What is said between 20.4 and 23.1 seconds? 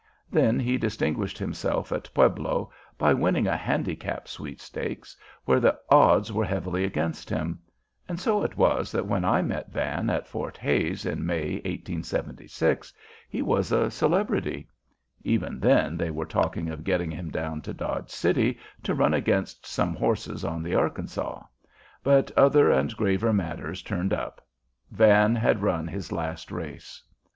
on the Arkansaw; but other and